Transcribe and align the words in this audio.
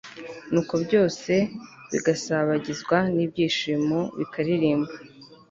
nuko 0.51 0.73
byose 0.85 1.33
bigasabagizwa 1.91 2.97
n'ibyishimo, 3.15 3.99
bikaririmba 4.17 4.93